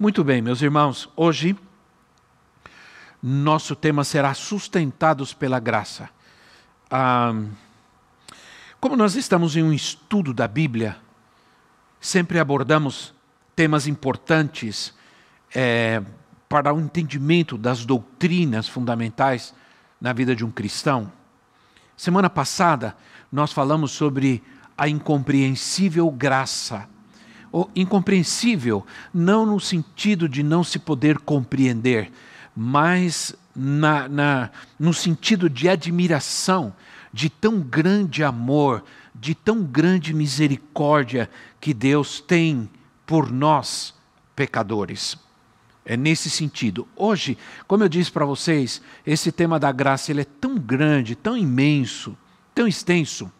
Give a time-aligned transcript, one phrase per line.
[0.00, 1.54] Muito bem, meus irmãos, hoje
[3.22, 6.08] nosso tema será Sustentados pela Graça.
[6.90, 7.34] Ah,
[8.80, 10.96] como nós estamos em um estudo da Bíblia,
[12.00, 13.12] sempre abordamos
[13.54, 14.94] temas importantes
[15.54, 16.02] é,
[16.48, 19.54] para o entendimento das doutrinas fundamentais
[20.00, 21.12] na vida de um cristão.
[21.94, 22.96] Semana passada,
[23.30, 24.42] nós falamos sobre
[24.78, 26.88] a incompreensível graça
[27.74, 32.12] incompreensível, não no sentido de não se poder compreender,
[32.54, 36.74] mas na, na, no sentido de admiração,
[37.12, 41.28] de tão grande amor, de tão grande misericórdia
[41.60, 42.68] que Deus tem
[43.04, 43.94] por nós,
[44.36, 45.16] pecadores.
[45.84, 46.86] É nesse sentido.
[46.94, 51.36] Hoje, como eu disse para vocês, esse tema da graça ele é tão grande, tão
[51.36, 52.16] imenso,
[52.54, 53.30] tão extenso,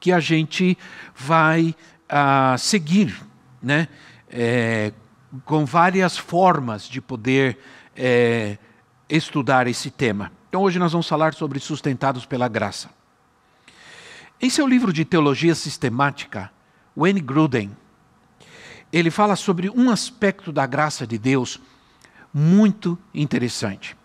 [0.00, 0.76] que a gente
[1.14, 1.74] vai
[2.08, 3.20] a seguir,
[3.62, 3.88] né?
[4.28, 4.92] É,
[5.44, 7.58] com várias formas de poder
[7.94, 8.58] é,
[9.08, 10.32] estudar esse tema.
[10.48, 12.90] Então hoje nós vamos falar sobre sustentados pela graça.
[14.40, 16.50] Em seu livro de teologia sistemática,
[16.96, 17.76] Wayne Gruden,
[18.92, 21.60] ele fala sobre um aspecto da graça de Deus
[22.32, 23.96] muito interessante.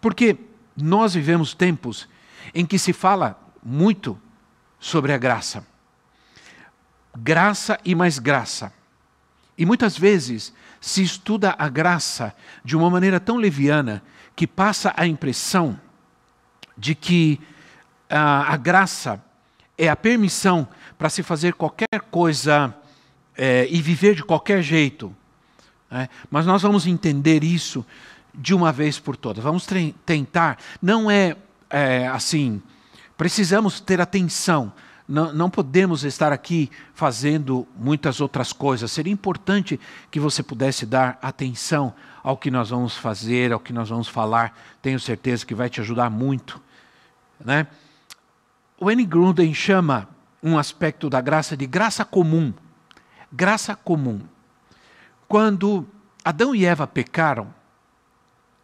[0.00, 0.36] Porque
[0.76, 2.08] nós vivemos tempos
[2.54, 4.18] em que se fala muito
[4.78, 5.64] sobre a graça
[7.16, 8.72] graça e mais graça.
[9.56, 12.34] E muitas vezes se estuda a graça
[12.64, 14.02] de uma maneira tão leviana
[14.34, 15.78] que passa a impressão
[16.76, 17.40] de que
[18.10, 19.22] uh, a graça
[19.78, 20.66] é a permissão
[20.98, 22.74] para se fazer qualquer coisa
[23.36, 25.14] é, e viver de qualquer jeito.
[25.90, 26.08] Né?
[26.30, 27.84] Mas nós vamos entender isso
[28.32, 29.42] de uma vez por todas.
[29.42, 29.66] Vamos
[30.04, 30.58] tentar.
[30.82, 31.36] Não é,
[31.70, 32.60] é assim.
[33.16, 34.72] Precisamos ter atenção
[35.06, 38.90] não, não podemos estar aqui fazendo muitas outras coisas.
[38.90, 39.78] Seria importante
[40.10, 44.58] que você pudesse dar atenção ao que nós vamos fazer, ao que nós vamos falar.
[44.80, 46.60] Tenho certeza que vai te ajudar muito.
[47.38, 47.66] Né?
[48.78, 49.04] O N.
[49.04, 50.08] Gruden chama
[50.42, 52.52] um aspecto da graça de graça comum.
[53.30, 54.22] Graça comum.
[55.28, 55.86] Quando
[56.24, 57.52] Adão e Eva pecaram,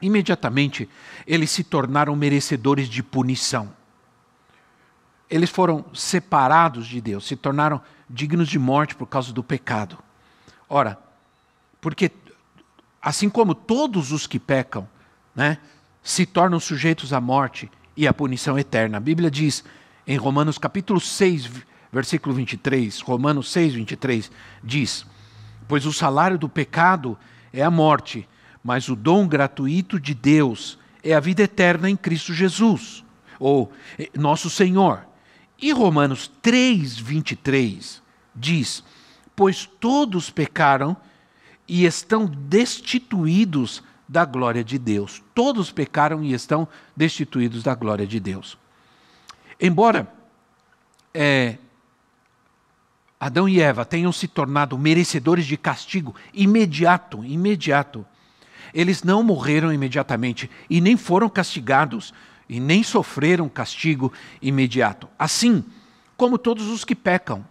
[0.01, 0.89] imediatamente
[1.27, 3.79] eles se tornaram merecedores de punição
[5.31, 9.97] eles foram separados de Deus, se tornaram dignos de morte por causa do pecado.
[10.69, 10.99] Ora,
[11.81, 12.11] porque
[13.01, 14.89] assim como todos os que pecam,
[15.35, 15.59] né,
[16.03, 18.97] se tornam sujeitos à morte e à punição eterna.
[18.97, 19.65] A Bíblia diz
[20.07, 21.51] em Romanos capítulo 6,
[21.93, 24.31] versículo 23, Romanos 6, 23,
[24.63, 25.07] diz:
[25.69, 27.17] Pois o salário do pecado
[27.53, 28.29] é a morte,
[28.65, 33.05] mas o dom gratuito de Deus é a vida eterna em Cristo Jesus,
[33.39, 33.73] ou
[34.15, 35.10] nosso Senhor.
[35.61, 38.03] E Romanos 3, 23
[38.35, 38.83] diz:
[39.37, 40.97] Pois todos pecaram
[41.69, 45.23] e estão destituídos da glória de Deus.
[45.35, 46.67] Todos pecaram e estão
[46.97, 48.59] destituídos da glória de Deus.
[49.61, 50.11] Embora
[51.13, 51.59] é,
[53.21, 58.07] Adão e Eva tenham se tornado merecedores de castigo imediato, imediato,
[58.73, 62.15] eles não morreram imediatamente e nem foram castigados
[62.51, 64.13] e nem sofreram castigo
[64.43, 65.09] imediato.
[65.17, 65.65] Assim
[66.17, 67.47] como todos os que pecam,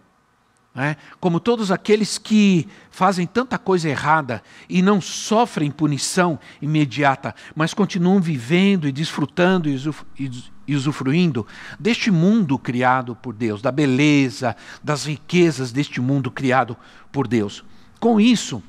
[0.74, 0.98] né?
[1.18, 8.20] como todos aqueles que fazem tanta coisa errada e não sofrem punição imediata, mas continuam
[8.20, 9.70] vivendo e desfrutando
[10.68, 11.46] e usufruindo
[11.78, 16.76] deste mundo criado por Deus, da beleza, das riquezas deste mundo criado
[17.10, 17.64] por Deus.
[17.98, 18.62] Com isso,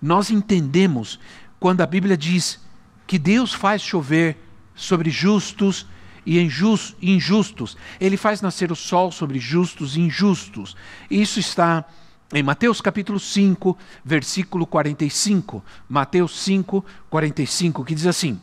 [0.00, 1.20] nós entendemos
[1.60, 2.64] quando a Bíblia diz
[3.06, 4.45] que Deus faz chover
[4.76, 5.86] sobre justos
[6.24, 7.76] e injustos.
[8.00, 10.76] Ele faz nascer o sol sobre justos e injustos.
[11.10, 11.84] Isso está
[12.32, 15.64] em Mateus capítulo 5, versículo 45.
[15.88, 18.40] Mateus 5, 45, que diz assim: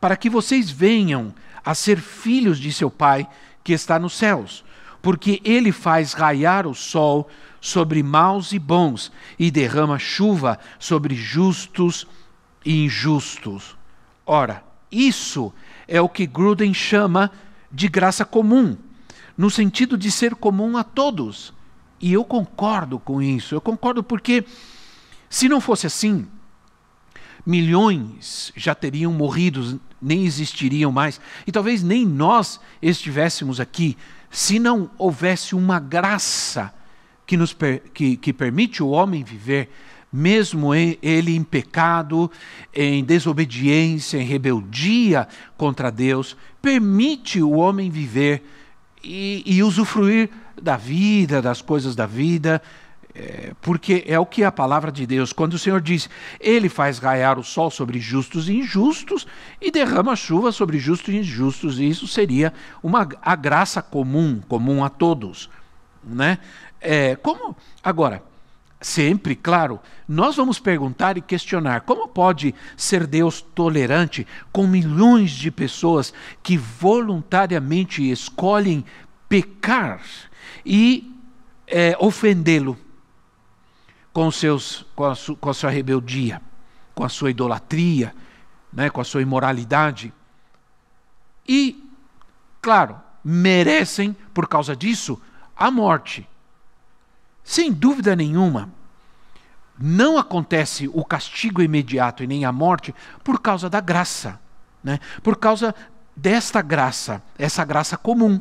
[0.00, 1.34] Para que vocês venham
[1.64, 3.26] a ser filhos de seu Pai
[3.64, 4.64] que está nos céus,
[5.00, 7.28] porque ele faz raiar o sol
[7.60, 12.06] sobre maus e bons e derrama chuva sobre justos
[12.64, 13.76] e injustos.
[14.26, 15.52] Ora, isso é
[16.00, 17.30] o que Gruden chama
[17.70, 18.76] de graça comum,
[19.36, 21.52] no sentido de ser comum a todos.
[22.00, 23.54] E eu concordo com isso.
[23.54, 24.44] Eu concordo porque,
[25.28, 26.26] se não fosse assim,
[27.44, 33.96] milhões já teriam morrido, nem existiriam mais, e talvez nem nós estivéssemos aqui
[34.30, 36.72] se não houvesse uma graça
[37.26, 37.54] que, nos,
[37.92, 39.70] que, que permite o homem viver,
[40.12, 42.30] mesmo ele em pecado,
[42.74, 45.26] em desobediência, em rebeldia
[45.56, 48.42] contra Deus, permite o homem viver
[49.02, 50.28] e, e usufruir
[50.60, 52.62] da vida, das coisas da vida,
[53.14, 56.08] é, porque é o que a palavra de Deus, quando o Senhor diz,
[56.40, 59.26] Ele faz raiar o sol sobre justos e injustos
[59.60, 64.82] e derrama chuva sobre justos e injustos, e isso seria uma, a graça comum, comum
[64.82, 65.50] a todos.
[66.02, 66.38] Né?
[66.80, 68.22] É, como Agora,
[68.82, 75.50] sempre, claro, nós vamos perguntar e questionar como pode ser Deus tolerante com milhões de
[75.50, 76.12] pessoas
[76.42, 78.84] que voluntariamente escolhem
[79.28, 80.02] pecar
[80.66, 81.16] e
[81.66, 82.76] é, ofendê-lo
[84.12, 84.28] com,
[84.94, 86.42] com, a su, com a sua rebeldia,
[86.94, 88.14] com a sua idolatria,
[88.72, 90.12] né, com a sua imoralidade.
[91.48, 91.90] E,
[92.60, 95.20] claro, merecem, por causa disso,
[95.56, 96.28] a morte.
[97.44, 98.70] Sem dúvida nenhuma,
[99.78, 102.94] não acontece o castigo imediato e nem a morte
[103.24, 104.40] por causa da graça,
[104.82, 105.00] né?
[105.22, 105.74] por causa
[106.14, 108.40] desta graça, essa graça comum.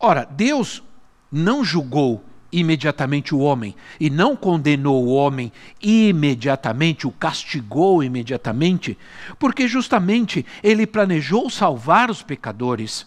[0.00, 0.82] Ora, Deus
[1.30, 5.52] não julgou imediatamente o homem e não condenou o homem
[5.82, 8.96] imediatamente, o castigou imediatamente,
[9.38, 13.06] porque justamente ele planejou salvar os pecadores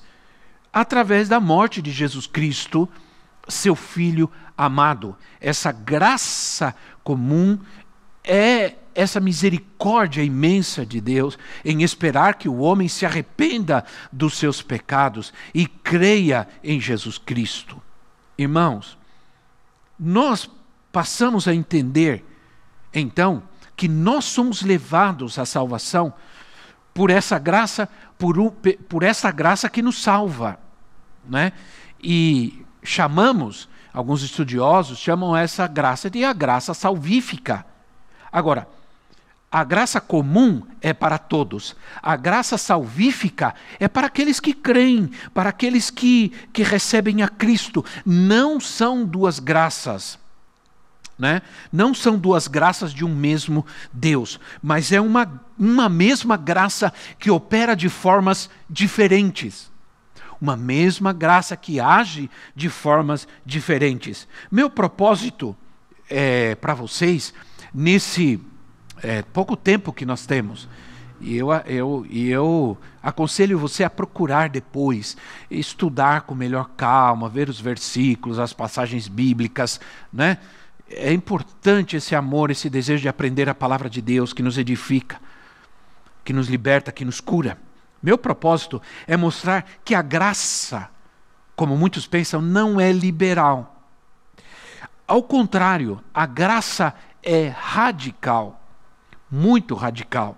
[0.71, 2.87] através da morte de Jesus Cristo,
[3.47, 5.15] seu filho amado.
[5.39, 7.59] Essa graça comum
[8.23, 14.61] é essa misericórdia imensa de Deus em esperar que o homem se arrependa dos seus
[14.61, 17.81] pecados e creia em Jesus Cristo.
[18.37, 18.97] Irmãos,
[19.97, 20.49] nós
[20.91, 22.25] passamos a entender,
[22.93, 23.43] então,
[23.75, 26.13] que nós somos levados à salvação
[26.93, 28.35] por essa graça, por,
[28.89, 30.59] por essa graça que nos salva.
[31.27, 31.53] Né?
[32.03, 37.65] E chamamos, alguns estudiosos chamam essa graça de a graça salvífica.
[38.31, 38.67] Agora,
[39.51, 41.75] a graça comum é para todos.
[42.01, 47.83] A graça salvífica é para aqueles que creem, para aqueles que, que recebem a Cristo.
[48.05, 50.17] Não são duas graças.
[51.19, 51.41] Né?
[51.71, 57.29] Não são duas graças de um mesmo Deus, mas é uma, uma mesma graça que
[57.29, 59.70] opera de formas diferentes.
[60.41, 64.27] Uma mesma graça que age de formas diferentes.
[64.51, 65.55] Meu propósito
[66.09, 67.33] é, para vocês,
[67.73, 68.39] nesse
[69.03, 70.67] é, pouco tempo que nós temos.
[71.19, 75.15] E eu, eu, eu aconselho você a procurar depois,
[75.51, 79.79] estudar com melhor calma, ver os versículos, as passagens bíblicas,
[80.11, 80.39] né?
[80.89, 85.21] É importante esse amor, esse desejo de aprender a palavra de Deus que nos edifica,
[86.25, 87.57] que nos liberta, que nos cura.
[88.01, 90.89] Meu propósito é mostrar que a graça,
[91.55, 93.85] como muitos pensam, não é liberal.
[95.07, 98.61] Ao contrário, a graça é radical
[99.31, 100.37] muito radical.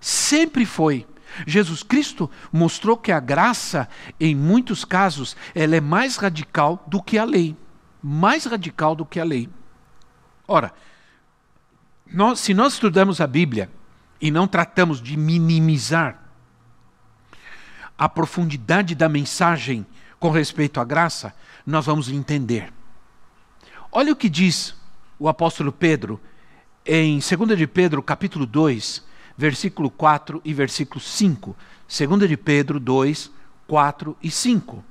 [0.00, 1.06] Sempre foi.
[1.46, 3.88] Jesus Cristo mostrou que a graça,
[4.20, 7.56] em muitos casos, ela é mais radical do que a lei.
[8.00, 9.48] Mais radical do que a lei.
[10.46, 10.72] Ora,
[12.06, 13.68] nós, se nós estudamos a Bíblia
[14.20, 16.22] e não tratamos de minimizar
[17.98, 19.86] a profundidade da mensagem
[20.18, 21.34] com respeito à graça,
[21.66, 22.72] nós vamos entender.
[23.90, 24.74] Olha o que diz
[25.18, 26.20] o apóstolo Pedro
[26.84, 29.04] em 2 de Pedro, capítulo 2,
[29.36, 31.56] versículo 4 e versículo 5.
[31.86, 33.30] 2 de Pedro 2,
[33.66, 34.84] 4 e 5.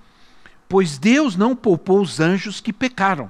[0.67, 3.29] Pois Deus não poupou os anjos que pecaram,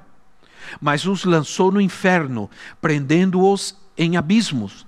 [0.80, 2.50] mas os lançou no inferno,
[2.82, 4.86] prendendo-os em abismos,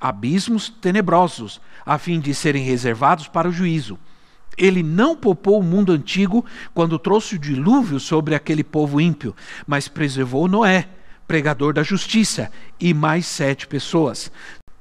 [0.00, 3.98] abismos tenebrosos, a fim de serem reservados para o juízo.
[4.58, 9.34] Ele não poupou o mundo antigo quando trouxe o dilúvio sobre aquele povo ímpio,
[9.66, 10.88] mas preservou Noé
[11.28, 12.50] pregador da justiça,
[12.80, 14.32] e mais sete pessoas.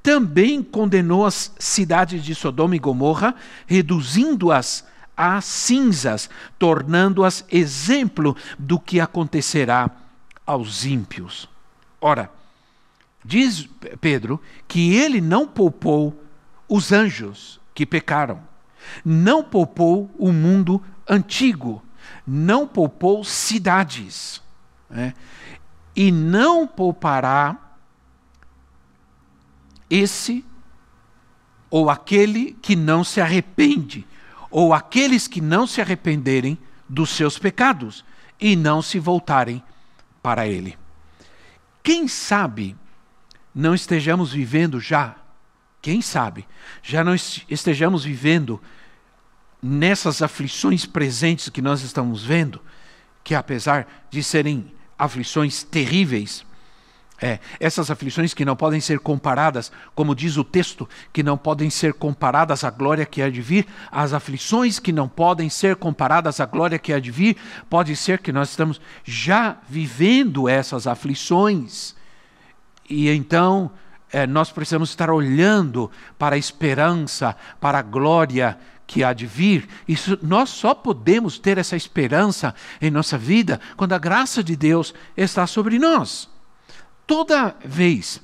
[0.01, 3.35] Também condenou as cidades de Sodoma e Gomorra,
[3.67, 9.91] reduzindo-as a cinzas, tornando-as exemplo do que acontecerá
[10.45, 11.49] aos ímpios.
[11.99, 12.31] Ora,
[13.25, 13.67] diz
[13.99, 16.17] Pedro que ele não poupou
[16.69, 18.39] os anjos que pecaram,
[19.03, 21.83] não poupou o mundo antigo,
[22.25, 24.41] não poupou cidades.
[24.89, 25.13] Né?
[25.97, 27.57] e não poupará
[29.89, 30.45] esse
[31.71, 34.05] ou aquele que não se arrepende,
[34.51, 36.55] ou aqueles que não se arrependerem
[36.87, 38.05] dos seus pecados
[38.39, 39.61] e não se voltarem
[40.21, 40.77] para ele.
[41.81, 42.75] Quem sabe
[43.53, 45.15] não estejamos vivendo já,
[45.87, 46.45] quem sabe,
[46.83, 48.61] já não estejamos vivendo
[49.63, 52.61] nessas aflições presentes que nós estamos vendo,
[53.23, 56.45] que apesar de serem aflições terríveis,
[57.21, 61.69] é, essas aflições que não podem ser comparadas, como diz o texto, que não podem
[61.69, 66.41] ser comparadas à glória que há de vir, as aflições que não podem ser comparadas
[66.41, 67.37] à glória que há de vir,
[67.69, 71.95] pode ser que nós estamos já vivendo essas aflições.
[72.89, 73.71] E então
[74.11, 79.67] é, nós precisamos estar olhando para a esperança, para a glória que há de vir.
[79.87, 84.93] Isso, nós só podemos ter essa esperança em nossa vida quando a graça de Deus
[85.15, 86.29] está sobre nós.
[87.05, 88.21] Toda vez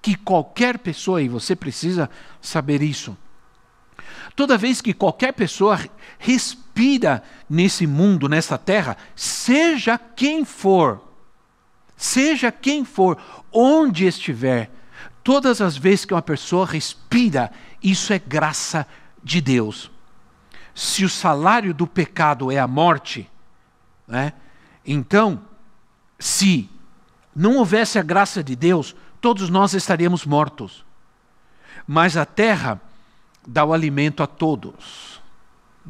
[0.00, 2.08] que qualquer pessoa, e você precisa
[2.40, 3.16] saber isso,
[4.36, 5.80] toda vez que qualquer pessoa
[6.18, 11.02] respira nesse mundo, nessa terra, seja quem for,
[11.96, 13.18] seja quem for,
[13.52, 14.70] onde estiver,
[15.24, 17.50] todas as vezes que uma pessoa respira,
[17.82, 18.86] isso é graça
[19.22, 19.90] de Deus.
[20.74, 23.28] Se o salário do pecado é a morte,
[24.06, 24.34] né,
[24.86, 25.42] então,
[26.18, 26.68] se
[27.34, 30.84] não houvesse a graça de Deus, todos nós estaríamos mortos.
[31.86, 32.80] Mas a terra
[33.46, 35.22] dá o alimento a todos.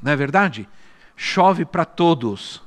[0.00, 0.68] Não é verdade?
[1.16, 2.62] Chove para todos.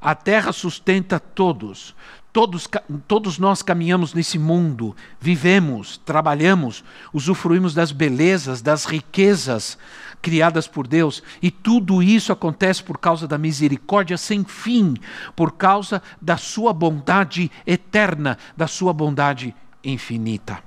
[0.00, 1.94] A terra sustenta todos.
[2.36, 2.68] Todos,
[3.08, 9.78] todos nós caminhamos nesse mundo, vivemos, trabalhamos, usufruímos das belezas, das riquezas
[10.20, 14.98] criadas por Deus, e tudo isso acontece por causa da misericórdia sem fim,
[15.34, 20.62] por causa da sua bondade eterna, da sua bondade infinita.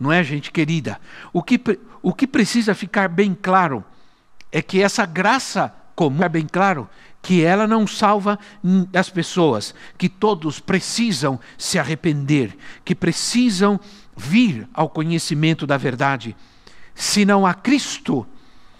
[0.00, 0.98] Não é, gente querida?
[1.34, 1.60] O que,
[2.00, 3.84] o que precisa ficar bem claro
[4.50, 6.88] é que essa graça comum, é bem claro,
[7.22, 8.36] que ela não salva
[8.92, 13.78] as pessoas, que todos precisam se arrepender, que precisam
[14.16, 16.36] vir ao conhecimento da verdade.
[16.94, 18.26] Se não há Cristo,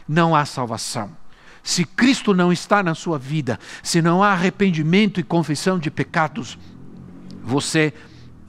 [0.09, 1.17] não há salvação.
[1.63, 6.59] Se Cristo não está na sua vida, se não há arrependimento e confissão de pecados,
[7.45, 7.95] você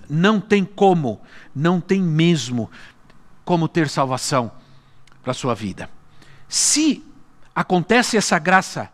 [0.09, 1.21] não tem como,
[1.55, 2.69] não tem mesmo
[3.45, 4.51] como ter salvação
[5.21, 5.88] para a sua vida.
[6.50, 7.03] Se
[7.53, 8.89] acontece essa graça,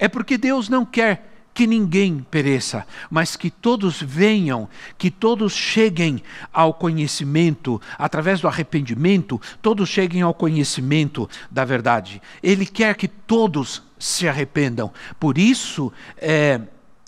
[0.00, 6.22] é porque Deus não quer que ninguém pereça, mas que todos venham, que todos cheguem
[6.52, 12.22] ao conhecimento, através do arrependimento, todos cheguem ao conhecimento da verdade.
[12.42, 14.90] Ele quer que todos se arrependam.
[15.18, 16.60] Por isso, é,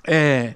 [0.05, 0.55] é,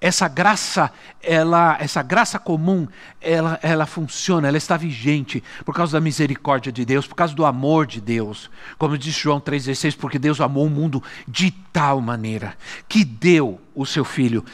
[0.00, 2.86] essa graça, ela, essa graça comum,
[3.20, 7.46] ela, ela funciona, ela está vigente por causa da misericórdia de Deus, por causa do
[7.46, 8.50] amor de Deus.
[8.76, 12.54] Como diz João 3,16, porque Deus amou o mundo de tal maneira
[12.86, 14.44] que deu o seu Filho,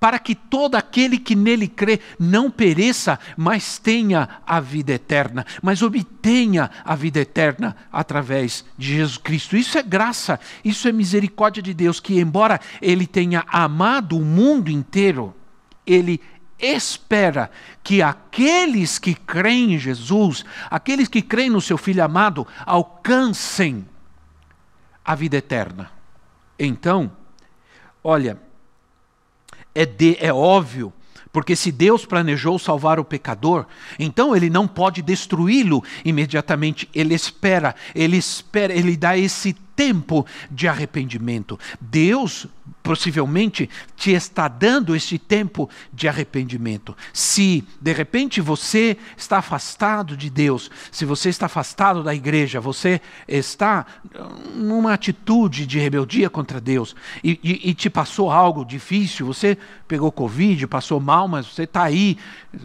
[0.00, 5.80] para que todo aquele que nele crê não pereça, mas tenha a vida eterna, mas
[5.80, 9.56] obtenha a vida eterna através de Jesus Cristo.
[9.56, 14.70] Isso é graça, isso é misericórdia de Deus, que embora ele tenha amado o mundo
[14.70, 15.34] inteiro,
[15.86, 16.20] ele
[16.58, 17.50] espera
[17.82, 23.86] que aqueles que creem em Jesus, aqueles que creem no seu Filho amado, alcancem
[25.04, 25.90] a vida eterna.
[26.58, 27.10] Então,
[28.02, 28.38] olha,
[29.74, 30.92] é, de, é óbvio
[31.32, 33.64] porque se Deus planejou salvar o pecador,
[33.98, 36.88] então ele não pode destruí-lo imediatamente.
[36.94, 41.58] Ele espera, ele espera, ele dá esse tempo de arrependimento.
[41.80, 42.46] Deus
[42.84, 46.96] possivelmente te está dando este tempo de arrependimento.
[47.12, 53.00] Se de repente você está afastado de Deus, se você está afastado da igreja, você
[53.26, 53.84] está
[54.54, 59.58] numa atitude de rebeldia contra Deus e, e, e te passou algo difícil, você
[59.88, 62.16] pegou Covid, passou mal, mas você está aí,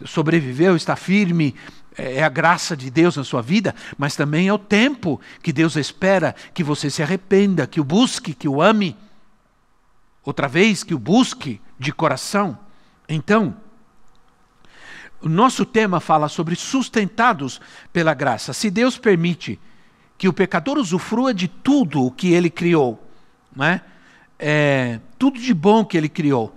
[0.04, 1.52] sobreviveu, está firme,
[1.98, 5.52] é, é a graça de Deus na sua vida, mas também é o tempo que
[5.52, 8.96] Deus espera que você se arrependa, que o busque, que o ame.
[10.24, 12.58] Outra vez, que o busque de coração.
[13.08, 13.56] Então,
[15.20, 17.60] o nosso tema fala sobre sustentados
[17.92, 18.52] pela graça.
[18.52, 19.58] Se Deus permite
[20.16, 23.02] que o pecador usufrua de tudo o que ele criou,
[23.54, 23.82] não é?
[24.38, 26.54] É, tudo de bom que ele criou,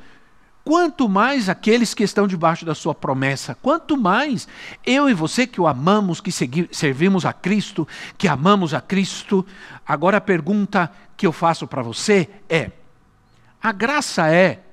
[0.64, 4.48] quanto mais aqueles que estão debaixo da sua promessa, quanto mais
[4.86, 6.32] eu e você que o amamos, que
[6.72, 7.88] servimos a Cristo,
[8.18, 9.46] que amamos a Cristo.
[9.86, 12.72] Agora a pergunta que eu faço para você é:
[13.62, 14.64] a graça é,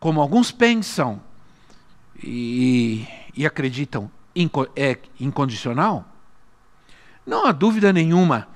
[0.00, 1.20] como alguns pensam
[2.22, 4.10] e, e acreditam,
[4.76, 6.04] é incondicional?
[7.26, 8.48] Não há dúvida nenhuma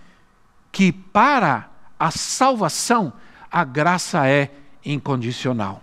[0.70, 3.12] que para a salvação
[3.50, 4.50] a graça é
[4.84, 5.82] incondicional.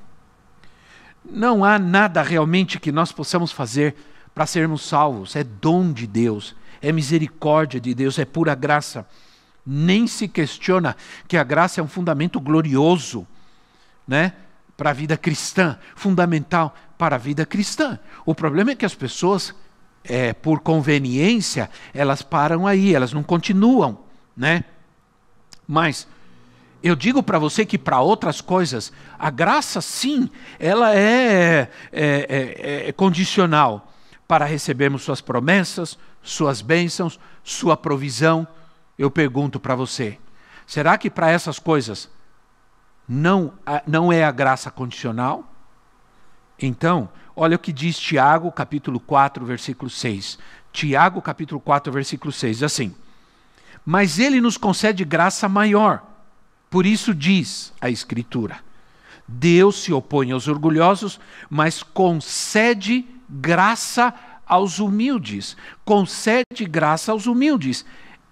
[1.24, 3.96] Não há nada realmente que nós possamos fazer
[4.34, 9.06] para sermos salvos, é dom de Deus, é misericórdia de Deus, é pura graça.
[9.66, 10.96] Nem se questiona
[11.28, 13.28] que a graça é um fundamento glorioso,
[14.08, 14.34] né?
[14.78, 18.00] Para a vida cristã, fundamental para a vida cristã.
[18.26, 19.54] O problema é que as pessoas,
[20.04, 24.00] é, por conveniência, elas param aí, elas não continuam,
[24.36, 24.64] né?
[25.68, 26.08] Mas
[26.82, 32.88] eu digo para você que para outras coisas, a graça sim, ela é, é, é,
[32.88, 33.92] é, condicional
[34.28, 38.48] para recebermos suas promessas, suas bênçãos, sua provisão.
[38.98, 40.18] Eu pergunto para você,
[40.66, 42.10] será que para essas coisas
[43.08, 43.54] não,
[43.86, 45.52] não é a graça condicional?
[46.58, 50.40] Então, olha o que diz Tiago, capítulo 4, versículo 6.
[50.72, 52.96] Tiago, capítulo 4, versículo 6, diz assim:
[53.86, 56.09] Mas ele nos concede graça maior.
[56.70, 58.60] Por isso diz a Escritura:
[59.28, 64.14] Deus se opõe aos orgulhosos, mas concede graça
[64.46, 65.58] aos humildes.
[65.84, 67.86] Concede graça aos humildes.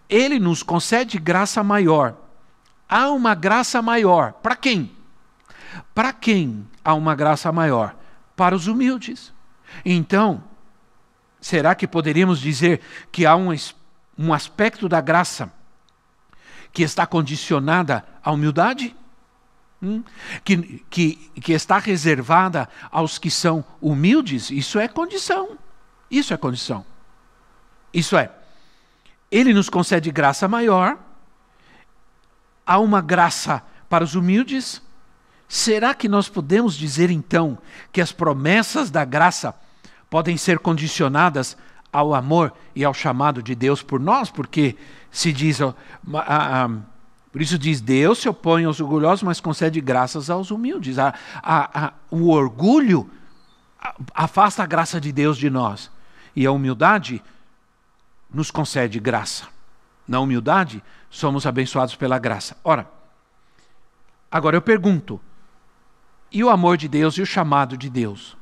[0.10, 2.16] Ele nos concede graça maior
[2.88, 4.34] há uma graça maior.
[4.34, 4.92] Para quem?
[5.94, 7.96] Para quem há uma graça maior?
[8.36, 9.34] Para os humildes.
[9.84, 10.44] Então,
[11.42, 13.50] será que poderíamos dizer que há um,
[14.18, 15.52] um aspecto da graça
[16.78, 18.96] que está condicionada à humildade?
[19.82, 20.04] Hum?
[20.44, 24.52] Que, que, que está reservada aos que são humildes?
[24.52, 25.58] Isso é condição.
[26.12, 26.86] Isso é condição.
[27.92, 28.30] Isso é,
[29.32, 31.00] ele nos concede graça maior
[32.64, 34.80] há uma graça para os humildes?
[35.48, 37.58] Será que nós podemos dizer então
[37.92, 39.56] que as promessas da graça
[40.12, 41.58] podem ser condicionadas
[41.92, 44.30] ao amor e ao chamado de Deus por nós?
[44.30, 44.76] Porque
[45.12, 45.60] se diz,
[47.32, 51.00] por isso diz: Deus se opõe aos orgulhosos, mas concede graças aos humildes.
[51.00, 53.10] A, a, a, o orgulho
[54.14, 55.92] afasta a graça de Deus de nós,
[56.36, 57.24] e a humildade
[58.34, 59.46] nos concede graça.
[60.08, 62.58] Na humildade, somos abençoados pela graça.
[62.64, 62.90] Ora,
[64.32, 65.20] agora eu pergunto:
[66.32, 68.38] e o amor de Deus e o chamado de Deus?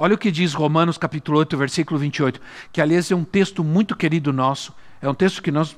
[0.00, 2.40] Olha o que diz Romanos capítulo 8, versículo 28,
[2.72, 5.76] que aliás é um texto muito querido nosso, é um texto que nós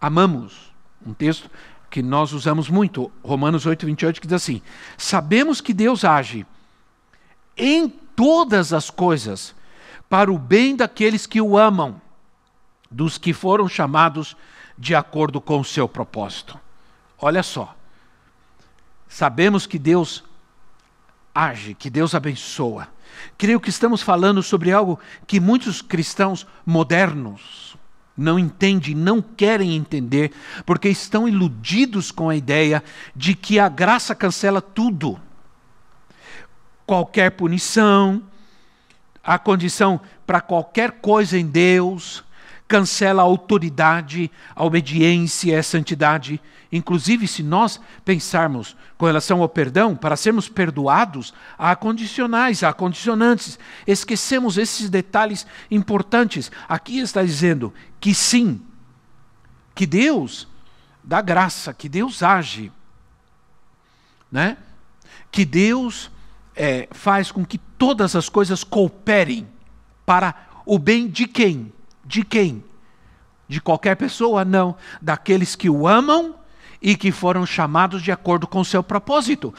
[0.00, 0.72] amamos,
[1.06, 1.48] um texto
[1.88, 4.60] que nós usamos muito, Romanos 8, 28, que diz assim:
[4.98, 6.44] Sabemos que Deus age
[7.56, 9.54] em todas as coisas
[10.08, 12.02] para o bem daqueles que o amam,
[12.90, 14.36] dos que foram chamados
[14.76, 16.58] de acordo com o seu propósito.
[17.16, 17.76] Olha só.
[19.08, 20.24] Sabemos que Deus
[21.32, 22.88] age, que Deus abençoa.
[23.36, 27.76] Creio que estamos falando sobre algo que muitos cristãos modernos
[28.16, 30.30] não entendem, não querem entender,
[30.66, 32.84] porque estão iludidos com a ideia
[33.16, 35.18] de que a graça cancela tudo.
[36.86, 38.22] Qualquer punição,
[39.22, 42.22] a condição para qualquer coisa em Deus,
[42.70, 46.40] cancela a autoridade, a obediência e a santidade.
[46.70, 53.58] Inclusive, se nós pensarmos com relação ao perdão, para sermos perdoados, há condicionais, há condicionantes.
[53.84, 56.52] Esquecemos esses detalhes importantes.
[56.68, 58.62] Aqui está dizendo que sim,
[59.74, 60.46] que Deus
[61.02, 62.70] dá graça, que Deus age,
[64.30, 64.56] né?
[65.32, 66.08] que Deus
[66.54, 69.48] é, faz com que todas as coisas cooperem
[70.06, 71.72] para o bem de quem?
[72.10, 72.64] De quem?
[73.46, 74.44] De qualquer pessoa?
[74.44, 74.74] Não.
[75.00, 76.34] Daqueles que o amam
[76.82, 79.54] e que foram chamados de acordo com o seu propósito.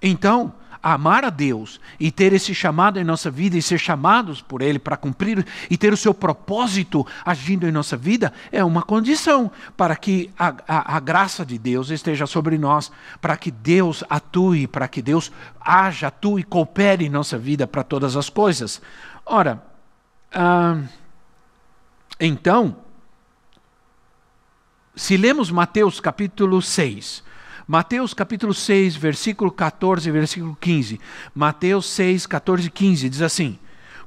[0.00, 4.62] Então, amar a Deus e ter esse chamado em nossa vida e ser chamados por
[4.62, 9.50] Ele para cumprir e ter o seu propósito agindo em nossa vida é uma condição
[9.76, 14.66] para que a, a, a graça de Deus esteja sobre nós, para que Deus atue,
[14.66, 18.80] para que Deus haja, atue e coopere em nossa vida para todas as coisas.
[19.26, 19.62] Ora,
[20.32, 20.78] ah,
[22.18, 22.78] então,
[24.94, 27.22] se lemos Mateus capítulo 6,
[27.68, 31.00] Mateus capítulo 6, versículo 14 e versículo 15.
[31.34, 33.58] Mateus 6, 14 e 15 diz assim: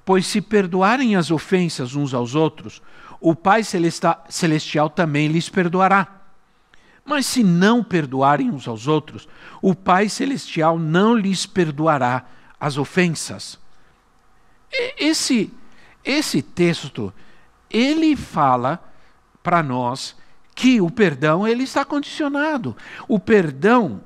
[0.06, 2.82] Pois se perdoarem as ofensas uns aos outros,
[3.20, 6.08] o Pai Celestial também lhes perdoará.
[7.04, 9.28] Mas se não perdoarem uns aos outros,
[9.62, 12.26] o Pai Celestial não lhes perdoará
[12.60, 13.60] as ofensas.
[14.98, 15.52] Esse,
[16.06, 17.14] esse texto
[17.70, 18.84] ele fala
[19.44, 20.16] para nós
[20.56, 22.76] que o perdão ele está condicionado.
[23.08, 24.02] O perdão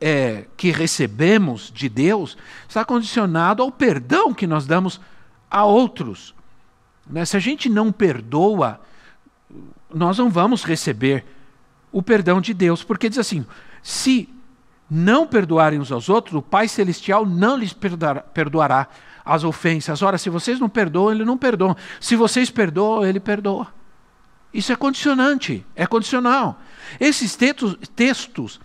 [0.00, 2.36] é, que recebemos de Deus
[2.68, 5.00] está condicionado ao perdão que nós damos
[5.50, 6.34] a outros.
[7.06, 7.24] Né?
[7.24, 8.80] Se a gente não perdoa,
[9.94, 11.24] nós não vamos receber
[11.92, 13.46] o perdão de Deus, porque diz assim:
[13.82, 14.28] se
[14.90, 18.88] não perdoarem uns aos outros, o Pai Celestial não lhes perdoará
[19.24, 20.02] as ofensas.
[20.02, 21.76] Ora, se vocês não perdoam, ele não perdoa.
[22.00, 23.68] Se vocês perdoam, ele perdoa.
[24.52, 26.60] Isso é condicionante, é condicional.
[27.00, 28.60] Esses textos, textos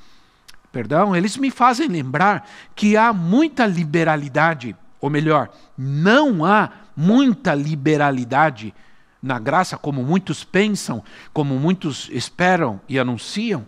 [0.72, 8.74] perdão, eles me fazem lembrar que há muita liberalidade, ou melhor, não há muita liberalidade
[9.22, 13.66] na graça, como muitos pensam, como muitos esperam e anunciam,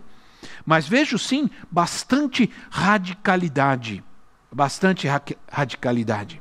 [0.64, 4.04] mas vejo sim bastante radicalidade.
[4.52, 5.08] Bastante
[5.50, 6.39] radicalidade.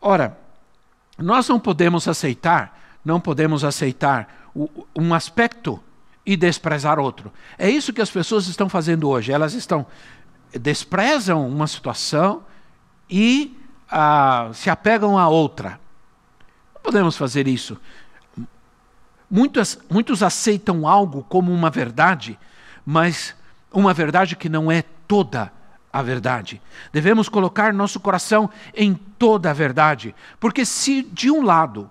[0.00, 0.36] Ora,
[1.18, 4.50] nós não podemos aceitar, não podemos aceitar
[4.96, 5.80] um aspecto
[6.24, 7.32] e desprezar outro.
[7.58, 9.32] É isso que as pessoas estão fazendo hoje.
[9.32, 9.86] Elas estão
[10.58, 12.42] desprezam uma situação
[13.08, 13.56] e
[13.90, 15.80] ah, se apegam a outra.
[16.74, 17.78] Não podemos fazer isso.
[19.30, 22.38] Muitos, muitos aceitam algo como uma verdade,
[22.84, 23.34] mas
[23.72, 25.52] uma verdade que não é toda
[25.92, 26.60] a verdade.
[26.92, 31.90] Devemos colocar nosso coração em toda a verdade, porque se de um lado,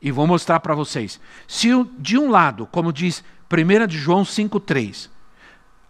[0.00, 5.08] e vou mostrar para vocês, se de um lado, como diz 1 de João 5,3,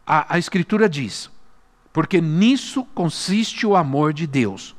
[0.07, 1.31] a, a Escritura diz:
[1.93, 4.75] porque nisso consiste o amor de Deus,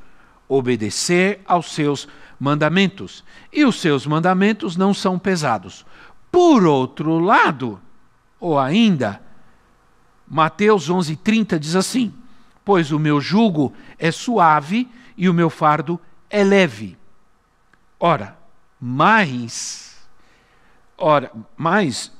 [0.47, 2.07] obedecer aos seus
[2.39, 5.85] mandamentos, e os seus mandamentos não são pesados.
[6.31, 7.79] Por outro lado,
[8.39, 9.21] ou ainda,
[10.27, 12.13] Mateus 11:30 diz assim:
[12.63, 16.97] Pois o meu jugo é suave e o meu fardo é leve.
[17.99, 18.37] Ora,
[18.79, 19.91] mais
[20.97, 22.11] ora, mais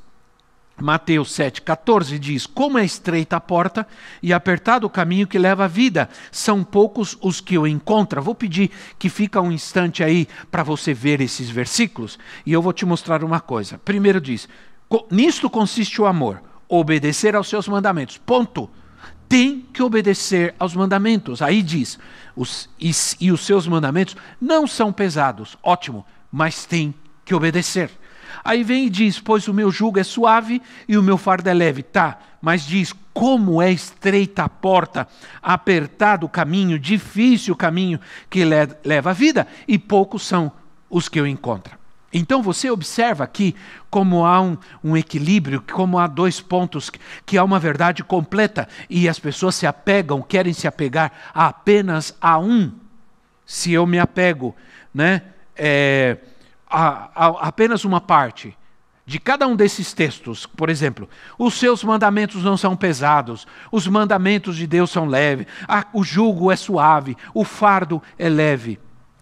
[0.82, 3.88] Mateus 7,14 diz: Como é estreita a porta
[4.22, 8.22] e apertado o caminho que leva à vida, são poucos os que o encontram.
[8.22, 12.74] Vou pedir que fica um instante aí para você ver esses versículos e eu vou
[12.74, 13.78] te mostrar uma coisa.
[13.78, 14.50] Primeiro diz:
[15.10, 18.18] Nisto consiste o amor, obedecer aos seus mandamentos.
[18.18, 18.70] Ponto.
[19.32, 21.42] Tem que obedecer aos mandamentos.
[21.42, 21.98] Aí diz:
[22.36, 25.58] os, e, e os seus mandamentos não são pesados.
[25.64, 27.90] Ótimo, mas tem que obedecer.
[28.44, 31.54] Aí vem e diz: Pois o meu jugo é suave e o meu fardo é
[31.54, 31.82] leve.
[31.82, 35.08] Tá, mas diz: Como é estreita a porta,
[35.42, 40.52] apertado o caminho, difícil o caminho que le leva à vida, e poucos são
[40.90, 41.81] os que eu encontro.
[42.14, 43.56] Então você observa aqui
[43.90, 46.92] como há um, um, equilíbrio, como há dois pontos,
[47.26, 52.38] que há uma verdade completa e as pessoas se apegam, querem se apegar apenas a
[52.38, 52.72] um.
[53.46, 54.56] Se eu me apego,
[54.94, 55.22] né?
[55.56, 56.18] É,
[56.70, 58.58] a, a, apenas uma parte
[59.06, 64.56] de cada um desses textos, por exemplo, os seus mandamentos não são pesados, os mandamentos
[64.56, 68.80] de Deus são leves, a, o jugo é suave, o fardo é leve.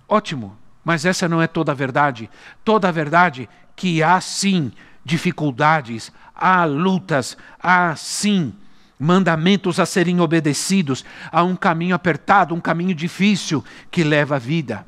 [0.08, 0.58] Ótimo,
[0.89, 2.28] mas essa não é toda a verdade.
[2.65, 4.71] Toda a verdade que há sim
[5.06, 8.56] dificuldades, há lutas, há sim
[8.97, 14.84] mandamentos a serem obedecidos, há um caminho apertado, um caminho difícil que leva à vida.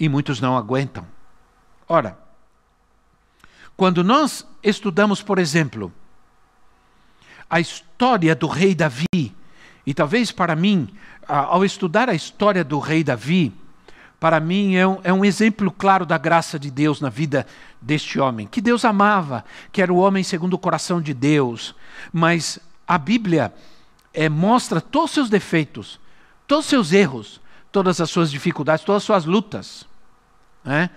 [0.00, 1.06] E muitos não aguentam.
[1.88, 2.18] Ora,
[3.76, 5.92] quando nós estudamos, por exemplo,
[7.48, 9.32] a história do rei Davi,
[9.86, 10.88] e talvez para mim,
[11.24, 13.54] ao estudar a história do rei Davi,
[14.18, 17.46] para mim é um, é um, exemplo claro da graça de Deus na vida
[17.80, 21.74] deste homem, que Deus amava, que era o homem segundo o coração de Deus,
[22.12, 23.52] mas a Bíblia
[24.12, 26.00] é, mostra todos os seus defeitos,
[26.46, 29.86] todos os seus erros, todas as suas dificuldades, todas as suas lutas.
[30.64, 30.90] Né?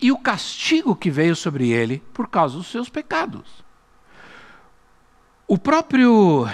[0.00, 3.64] e o castigo que veio sobre ele por causa dos seus pecados.
[5.46, 6.46] O próprio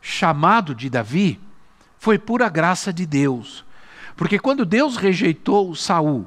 [0.00, 1.40] chamado de Davi
[1.98, 3.64] foi pura graça de Deus.
[4.16, 6.26] Porque quando Deus rejeitou Saul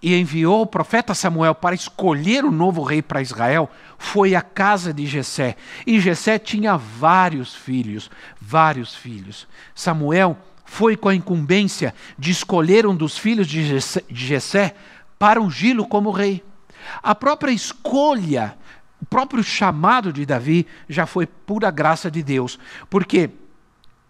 [0.00, 4.92] e enviou o profeta Samuel para escolher o novo rei para Israel, foi a casa
[4.92, 5.56] de Jessé.
[5.86, 9.48] E Jessé tinha vários filhos, vários filhos.
[9.74, 14.74] Samuel foi com a incumbência de escolher um dos filhos de Jessé
[15.18, 16.44] para ungí-lo como rei.
[17.02, 18.56] A própria escolha,
[19.00, 23.30] o próprio chamado de Davi já foi pura graça de Deus, porque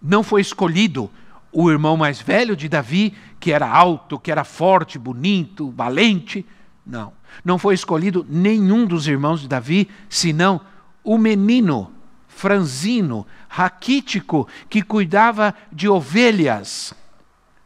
[0.02, 1.10] não foi escolhido
[1.52, 6.44] o irmão mais velho de Davi, que era alto, que era forte, bonito, valente.
[6.84, 7.12] Não.
[7.44, 10.60] Não foi escolhido nenhum dos irmãos de Davi, senão
[11.04, 11.92] o menino
[12.26, 16.94] franzino, raquítico, que cuidava de ovelhas.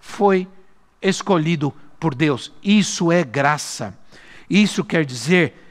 [0.00, 0.48] Foi
[1.00, 2.52] escolhido por Deus.
[2.62, 3.96] Isso é graça.
[4.48, 5.62] Isso quer dizer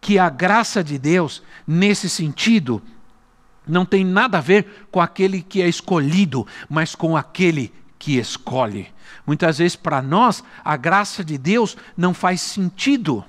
[0.00, 2.82] que a graça de Deus, nesse sentido,
[3.68, 8.88] não tem nada a ver com aquele que é escolhido, mas com aquele que escolhe.
[9.26, 13.24] Muitas vezes, para nós, a graça de Deus não faz sentido.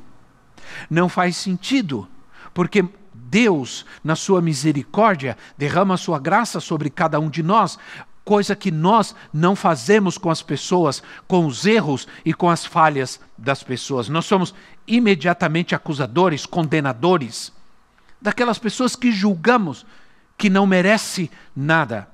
[0.89, 2.07] Não faz sentido,
[2.53, 7.77] porque Deus, na sua misericórdia, derrama a sua graça sobre cada um de nós,
[8.23, 13.19] coisa que nós não fazemos com as pessoas, com os erros e com as falhas
[13.37, 14.07] das pessoas.
[14.07, 14.53] Nós somos
[14.87, 17.51] imediatamente acusadores, condenadores
[18.21, 19.85] daquelas pessoas que julgamos
[20.39, 22.07] que não merece nada.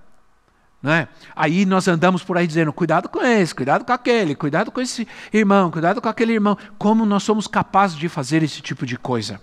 [0.81, 1.07] Não é?
[1.35, 5.07] Aí nós andamos por aí dizendo: cuidado com esse, cuidado com aquele, cuidado com esse
[5.31, 6.57] irmão, cuidado com aquele irmão.
[6.77, 9.39] Como nós somos capazes de fazer esse tipo de coisa?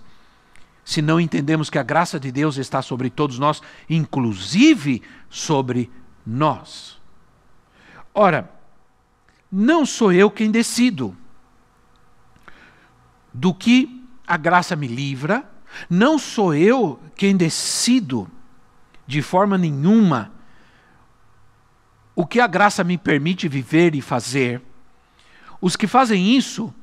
[0.85, 5.89] Se não entendemos que a graça de Deus está sobre todos nós, inclusive sobre
[6.25, 7.01] nós.
[8.13, 8.51] Ora,
[9.49, 11.15] não sou eu quem decido
[13.33, 15.49] do que a graça me livra,
[15.89, 18.29] não sou eu quem decido
[19.05, 20.31] de forma nenhuma
[22.15, 24.61] o que a graça me permite viver e fazer.
[25.59, 26.73] Os que fazem isso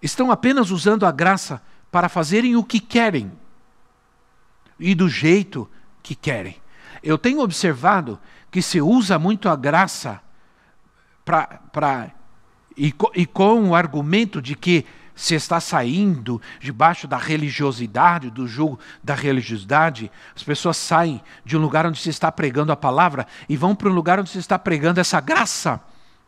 [0.00, 3.32] estão apenas usando a graça para fazerem o que querem
[4.78, 5.68] e do jeito
[6.02, 6.56] que querem.
[7.02, 8.18] Eu tenho observado
[8.50, 10.20] que se usa muito a graça
[11.24, 12.12] para
[12.76, 14.84] e, e com o argumento de que
[15.16, 21.60] se está saindo debaixo da religiosidade, do jogo da religiosidade, as pessoas saem de um
[21.60, 24.58] lugar onde se está pregando a palavra e vão para um lugar onde se está
[24.58, 25.80] pregando essa graça,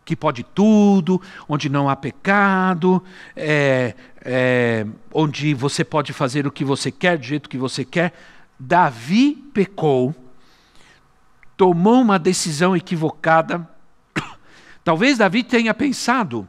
[0.07, 3.05] que pode tudo, onde não há pecado,
[3.37, 8.15] é, é, onde você pode fazer o que você quer, do jeito que você quer.
[8.59, 10.15] Davi pecou,
[11.59, 13.69] tomou uma decisão equivocada.
[14.83, 16.49] Talvez Davi tenha pensado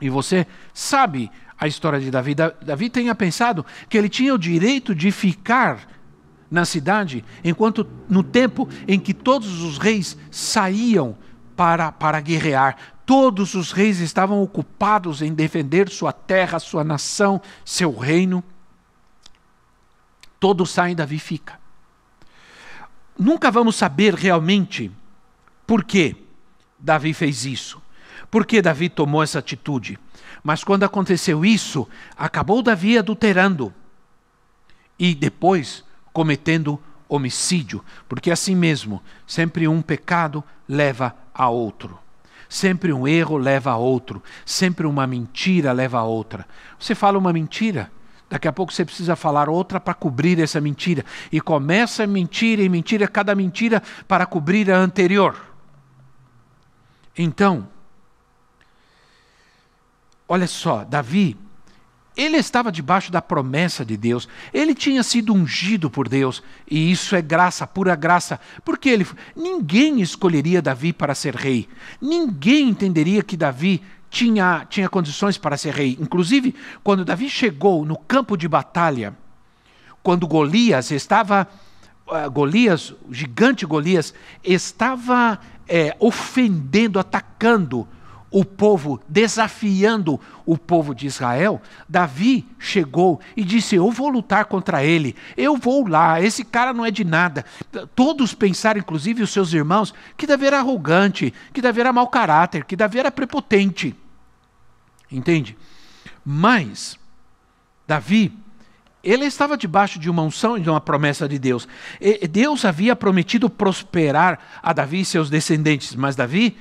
[0.00, 2.34] e você sabe a história de Davi.
[2.34, 5.88] Davi tenha pensado que ele tinha o direito de ficar
[6.50, 11.16] na cidade, enquanto no tempo em que todos os reis saíam
[11.54, 17.96] para, para guerrear, todos os reis estavam ocupados em defender sua terra, sua nação, seu
[17.96, 18.42] reino.
[20.38, 21.58] Todos saem, Davi fica.
[23.18, 24.90] Nunca vamos saber realmente
[25.66, 26.16] por que
[26.78, 27.82] Davi fez isso.
[28.30, 29.98] Por que Davi tomou essa atitude?
[30.42, 33.72] Mas quando aconteceu isso, acabou Davi adulterando
[34.98, 41.98] e depois cometendo homicídio, porque assim mesmo, sempre um pecado leva a outro.
[42.48, 46.46] Sempre um erro leva a outro, sempre uma mentira leva a outra.
[46.78, 47.90] Você fala uma mentira,
[48.28, 51.04] daqui a pouco você precisa falar outra para cobrir essa mentira.
[51.30, 55.36] E começa mentira e mentira, cada mentira para cobrir a anterior.
[57.16, 57.68] Então,
[60.28, 61.36] olha só, Davi,
[62.16, 67.14] ele estava debaixo da promessa de Deus, ele tinha sido ungido por Deus, e isso
[67.14, 71.68] é graça, pura graça, porque ele, ninguém escolheria Davi para ser rei,
[72.00, 75.96] ninguém entenderia que Davi tinha, tinha condições para ser rei.
[76.00, 79.14] Inclusive, quando Davi chegou no campo de batalha,
[80.02, 81.46] quando Golias estava,
[82.06, 85.38] uh, Golias, o gigante Golias, estava
[85.68, 87.86] é, ofendendo, atacando
[88.30, 94.84] o povo, desafiando o povo de Israel, Davi chegou e disse: Eu vou lutar contra
[94.84, 97.44] ele, eu vou lá, esse cara não é de nada.
[97.94, 102.64] Todos pensaram, inclusive os seus irmãos, que Davi era arrogante, que Davi era mau caráter,
[102.64, 103.94] que Davi era prepotente.
[105.10, 105.56] Entende?
[106.22, 106.98] Mas,
[107.86, 108.30] Davi,
[109.02, 111.66] ele estava debaixo de uma unção e de uma promessa de Deus.
[112.30, 116.58] Deus havia prometido prosperar a Davi e seus descendentes, mas Davi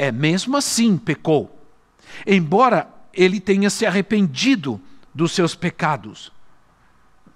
[0.00, 1.60] é, mesmo assim pecou.
[2.26, 4.80] Embora ele tenha se arrependido
[5.14, 6.32] dos seus pecados.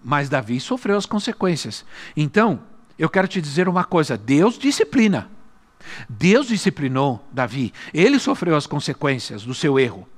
[0.03, 1.85] Mas Davi sofreu as consequências.
[2.17, 2.63] Então,
[2.99, 5.31] eu quero te dizer uma coisa: Deus disciplina.
[6.09, 7.71] Deus disciplinou Davi.
[7.93, 10.09] Ele sofreu as consequências do seu erro.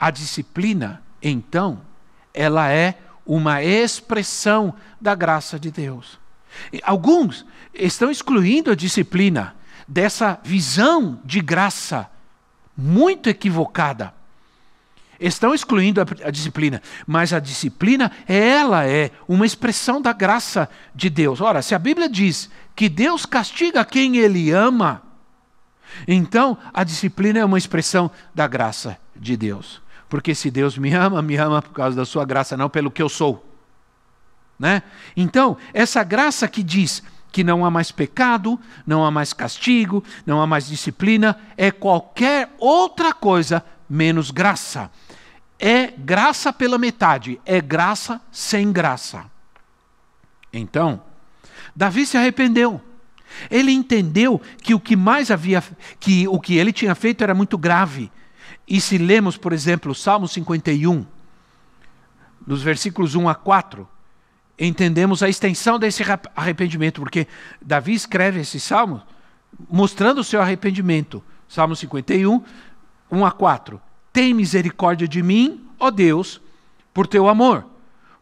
[0.00, 1.80] A disciplina, então,
[2.34, 6.18] ela é uma expressão da graça de Deus.
[6.82, 9.54] Alguns estão excluindo a disciplina
[9.88, 12.10] dessa visão de graça
[12.76, 14.14] muito equivocada.
[15.18, 21.10] Estão excluindo a, a, disciplina, mas a disciplina, ela é uma expressão da graça de
[21.10, 21.40] Deus.
[21.40, 25.02] Ora, se a Bíblia diz que Deus castiga quem ele ama,
[26.06, 29.82] então a disciplina é uma expressão da graça de Deus.
[30.08, 33.02] Porque se Deus me ama, me ama por causa da sua graça, não pelo que
[33.02, 33.44] eu sou.
[34.58, 34.82] Né?
[35.16, 40.40] Então, essa graça que diz que não há mais pecado, não há mais castigo, não
[40.40, 44.90] há mais disciplina, é qualquer outra coisa menos graça.
[45.58, 49.24] É graça pela metade, é graça sem graça.
[50.52, 51.02] Então,
[51.74, 52.80] Davi se arrependeu.
[53.50, 55.62] Ele entendeu que o que mais havia,
[56.00, 58.10] que o que ele tinha feito era muito grave.
[58.66, 61.06] E se lemos, por exemplo, o Salmo 51,
[62.46, 63.88] nos versículos 1 a 4,
[64.58, 66.02] entendemos a extensão desse
[66.34, 67.26] arrependimento, porque
[67.62, 69.02] Davi escreve esse salmo
[69.70, 71.22] mostrando o seu arrependimento.
[71.48, 72.42] Salmo 51,
[73.10, 73.80] 1 a 4.
[74.12, 76.40] Tem misericórdia de mim, ó Deus,
[76.92, 77.64] por teu amor.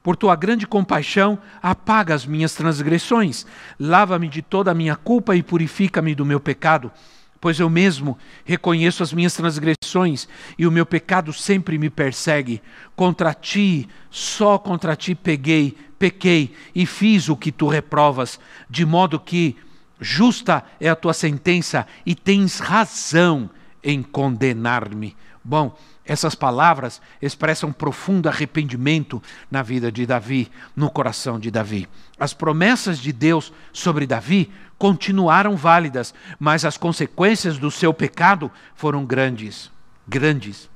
[0.03, 3.45] Por tua grande compaixão, apaga as minhas transgressões.
[3.81, 6.93] Lava-me de toda a minha culpa e purifica-me do meu pecado
[7.41, 12.61] pois eu mesmo reconheço as minhas transgressões e o meu pecado sempre me persegue.
[12.97, 19.19] Contra ti, só contra ti peguei, pequei e fiz o que tu reprovas, de modo
[19.19, 19.57] que
[20.01, 23.51] justa é a tua sentença e tens razão
[23.83, 25.17] em condenar-me.
[25.43, 31.89] Bom, essas palavras expressam profundo arrependimento na vida de Davi, no coração de Davi.
[32.19, 39.05] As promessas de Deus sobre Davi continuaram válidas, mas as consequências do seu pecado foram
[39.05, 39.71] grandes,
[40.07, 40.69] grandes.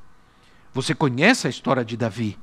[0.73, 2.39] Você conhece a história de Davi?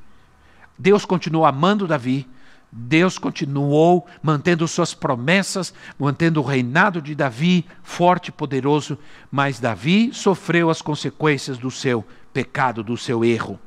[0.78, 2.28] Deus continuou amando Davi,
[2.71, 8.97] Deus continuou mantendo suas promessas, mantendo o reinado de Davi forte e poderoso,
[9.32, 13.60] mas Davi sofreu as consequências do seu pecado, do seu erro.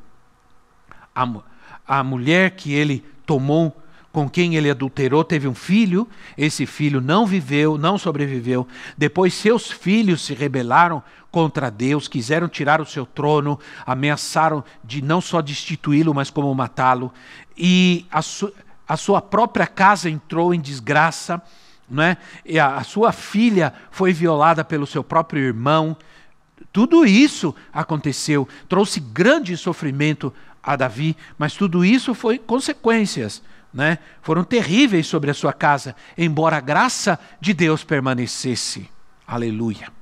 [1.14, 1.26] A,
[1.86, 3.76] a mulher que ele tomou
[4.12, 8.66] com quem ele adulterou teve um filho, esse filho não viveu, não sobreviveu.
[8.98, 15.20] Depois, seus filhos se rebelaram contra Deus, quiseram tirar o seu trono, ameaçaram de não
[15.20, 17.12] só destituí-lo, mas como matá-lo.
[17.56, 18.52] E a, su
[18.92, 21.40] a, sua própria casa entrou em desgraça,
[21.88, 22.16] né?
[22.44, 25.96] e a, a sua filha foi violada pelo seu próprio irmão.
[26.72, 34.42] Tudo isso aconteceu, trouxe grande sofrimento a Davi, mas tudo isso foi consequências né, foram
[34.42, 38.90] terríveis sobre a sua casa, embora a graça de Deus permanecesse.
[39.26, 39.92] Aleluia.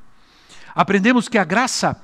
[0.75, 2.01] Aprendemos que a graça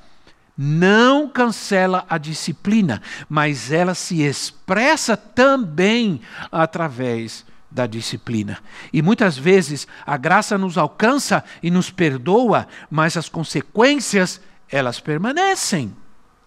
[0.56, 8.58] não cancela a disciplina, mas ela se expressa também através da disciplina.
[8.92, 14.40] E muitas vezes a graça nos alcança e nos perdoa, mas as consequências,
[14.70, 15.94] elas permanecem.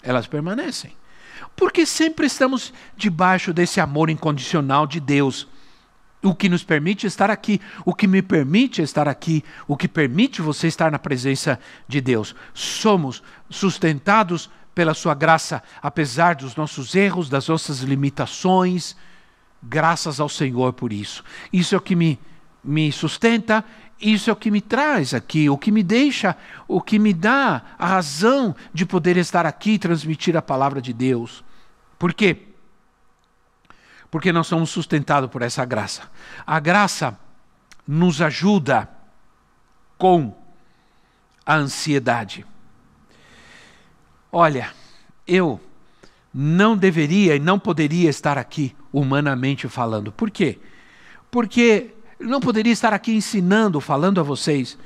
[0.02, 0.96] Elas permanecem
[1.58, 5.48] porque sempre estamos debaixo desse amor incondicional de Deus.
[6.24, 10.42] O que nos permite estar aqui, o que me permite estar aqui, o que permite
[10.42, 12.36] você estar na presença de Deus.
[12.54, 18.96] Somos sustentados pela Sua graça, apesar dos nossos erros, das nossas limitações.
[19.62, 21.24] Graças ao Senhor por isso.
[21.54, 22.20] Isso é o que me,
[22.64, 23.64] me sustenta
[24.00, 27.64] isso é o que me traz aqui, o que me deixa, o que me dá
[27.80, 31.44] a razão de poder estar aqui e transmitir a palavra de Deus.
[31.98, 32.47] Por quê?
[34.10, 36.04] Porque nós somos sustentados por essa graça.
[36.46, 37.18] A graça
[37.88, 38.90] nos ajuda
[39.98, 40.36] com
[41.46, 42.46] a ansiedade.
[44.32, 44.72] Olha,
[45.26, 45.60] eu
[46.34, 50.12] não deveria e não poderia estar aqui humanamente falando.
[50.12, 50.60] Por quê?
[51.32, 54.78] Porque não poderia estar aqui ensinando, falando a vocês,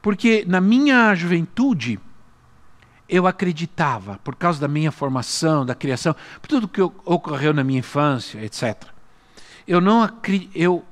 [0.00, 2.00] porque na minha juventude
[3.08, 7.78] eu acreditava, por causa da minha formação, da criação, por tudo que ocorreu na minha
[7.78, 8.84] infância, etc.
[9.66, 10.08] Eu não
[10.54, 10.84] eu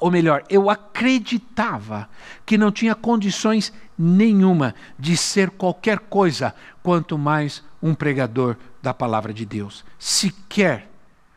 [0.00, 2.08] ou melhor, eu acreditava
[2.44, 9.32] que não tinha condições nenhuma de ser qualquer coisa, quanto mais um pregador da palavra
[9.32, 9.84] de Deus.
[9.98, 10.88] Sequer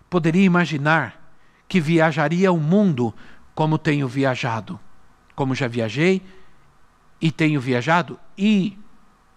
[0.10, 1.32] poderia imaginar
[1.67, 3.13] que viajaria o mundo
[3.53, 4.79] como tenho viajado,
[5.36, 6.21] como já viajei
[7.21, 8.77] e tenho viajado e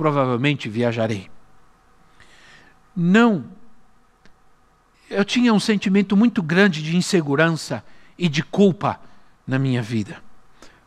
[0.03, 1.31] provavelmente viajarei.
[2.95, 3.45] Não.
[5.09, 7.85] Eu tinha um sentimento muito grande de insegurança
[8.19, 9.01] e de culpa
[9.47, 10.21] na minha vida.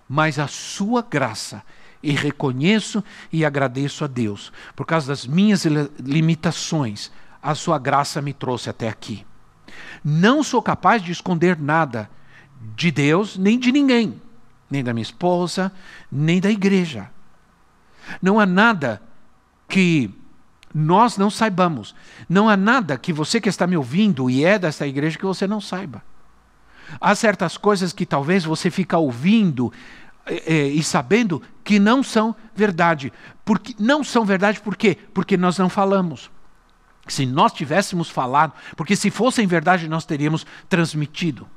[0.09, 1.63] Mas a sua graça,
[2.03, 3.01] e reconheço
[3.31, 5.63] e agradeço a Deus, por causa das minhas
[5.97, 7.09] limitações,
[7.41, 9.25] a sua graça me trouxe até aqui.
[10.03, 12.09] Não sou capaz de esconder nada
[12.75, 14.21] de Deus nem de ninguém,
[14.69, 15.71] nem da minha esposa,
[16.11, 17.14] nem da igreja.
[18.21, 19.01] Não há nada
[19.67, 20.09] que
[20.73, 21.95] nós não saibamos.
[22.27, 25.47] Não há nada que você que está me ouvindo e é desta igreja que você
[25.47, 26.03] não saiba.
[26.99, 29.71] Há certas coisas que talvez você fica ouvindo
[30.25, 33.11] é, e sabendo que não são verdade.
[33.43, 34.97] Porque não são verdade por quê?
[35.13, 36.29] Porque nós não falamos.
[37.07, 41.47] Se nós tivéssemos falado, porque se fossem verdade nós teríamos transmitido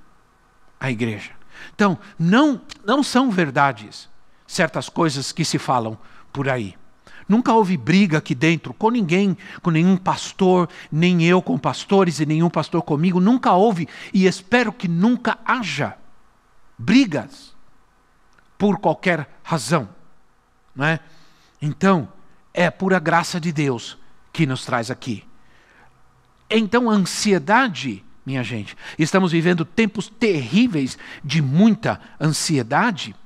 [0.79, 1.33] a igreja.
[1.75, 4.09] Então, não, não são verdades
[4.47, 5.99] certas coisas que se falam
[6.33, 6.77] por aí.
[7.29, 12.27] Nunca houve briga aqui dentro com ninguém, com nenhum pastor, nem eu com pastores e
[12.27, 13.21] nenhum pastor comigo.
[13.21, 15.97] Nunca houve e espero que nunca haja
[16.79, 17.55] brigas
[18.57, 19.89] por qualquer razão.
[20.75, 21.01] Não é?
[21.61, 22.09] Então,
[22.55, 23.99] é pura graça de Deus
[24.33, 25.25] que nos traz aqui.
[26.49, 28.77] Então, a ansiedade minha gente.
[28.99, 33.17] Estamos vivendo tempos terríveis de muita ansiedade.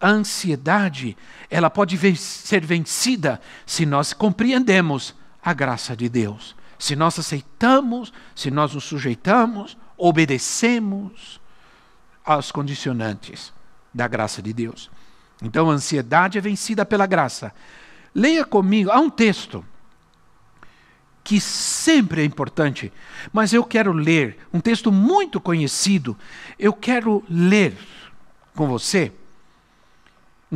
[0.00, 1.16] A ansiedade,
[1.50, 6.54] ela pode ser vencida se nós compreendemos a graça de Deus.
[6.78, 11.40] Se nós aceitamos, se nós nos sujeitamos, obedecemos
[12.24, 13.52] aos condicionantes
[13.94, 14.90] da graça de Deus.
[15.42, 17.52] Então a ansiedade é vencida pela graça.
[18.14, 19.64] Leia comigo, há um texto
[21.24, 22.92] que sempre é importante,
[23.32, 26.16] mas eu quero ler um texto muito conhecido.
[26.58, 27.76] Eu quero ler
[28.54, 29.12] com você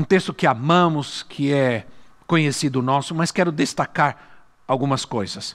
[0.00, 1.86] um texto que amamos, que é
[2.26, 4.16] conhecido nosso, mas quero destacar
[4.66, 5.54] algumas coisas.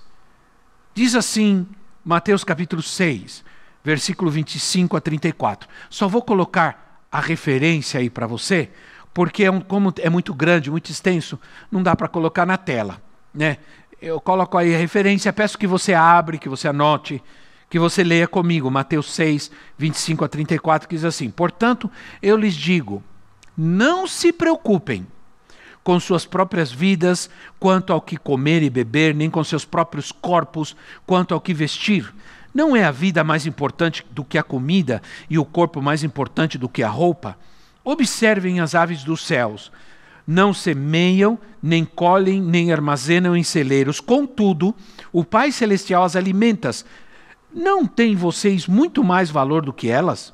[0.94, 1.68] Diz assim,
[2.04, 3.44] Mateus capítulo 6,
[3.84, 5.68] versículo 25 a 34.
[5.90, 8.70] Só vou colocar a referência aí para você,
[9.14, 11.40] porque é um, como é muito grande, muito extenso,
[11.72, 13.02] não dá para colocar na tela,
[13.34, 13.58] né?
[14.02, 17.24] Eu coloco aí a referência, peço que você abre, que você anote,
[17.70, 21.90] que você leia comigo, Mateus 6, 25 a 34, que diz assim: Portanto,
[22.22, 23.02] eu lhes digo,
[23.58, 25.06] não se preocupem
[25.84, 27.30] com suas próprias vidas,
[27.60, 30.76] quanto ao que comer e beber, nem com seus próprios corpos,
[31.06, 32.12] quanto ao que vestir.
[32.52, 36.58] Não é a vida mais importante do que a comida e o corpo mais importante
[36.58, 37.38] do que a roupa?
[37.84, 39.72] Observem as aves dos céus.
[40.26, 44.00] Não semeiam, nem colhem, nem armazenam em celeiros.
[44.00, 44.74] Contudo,
[45.14, 46.72] o Pai Celestial as alimenta.
[47.54, 50.34] Não têm vocês muito mais valor do que elas?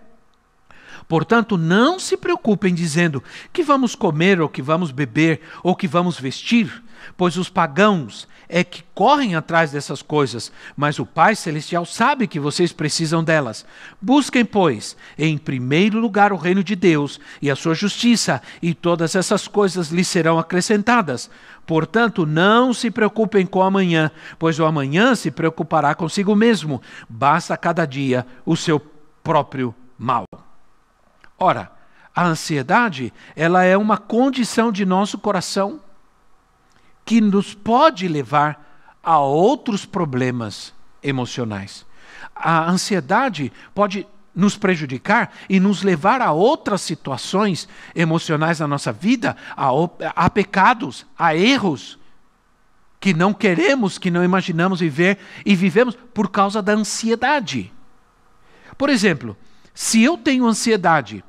[1.11, 6.17] Portanto, não se preocupem dizendo que vamos comer, ou que vamos beber, ou que vamos
[6.17, 6.71] vestir
[7.17, 12.39] pois os pagãos é que correm atrás dessas coisas, mas o Pai Celestial sabe que
[12.39, 13.65] vocês precisam delas.
[14.01, 19.15] Busquem, pois, em primeiro lugar o reino de Deus e a sua justiça, e todas
[19.15, 21.29] essas coisas lhes serão acrescentadas.
[21.65, 26.81] Portanto, não se preocupem com amanhã, pois o amanhã se preocupará consigo mesmo.
[27.07, 28.79] Basta cada dia o seu
[29.23, 30.25] próprio mal.
[31.41, 31.71] Ora,
[32.15, 35.79] a ansiedade, ela é uma condição de nosso coração
[37.03, 40.71] que nos pode levar a outros problemas
[41.01, 41.83] emocionais.
[42.35, 49.35] A ansiedade pode nos prejudicar e nos levar a outras situações emocionais na nossa vida,
[49.57, 49.69] a,
[50.15, 51.97] a pecados, a erros
[52.99, 57.73] que não queremos, que não imaginamos viver e vivemos por causa da ansiedade.
[58.77, 59.35] Por exemplo,
[59.73, 61.23] se eu tenho ansiedade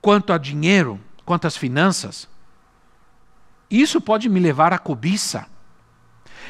[0.00, 2.28] quanto a dinheiro, quanto às finanças,
[3.70, 5.46] isso pode me levar à cobiça.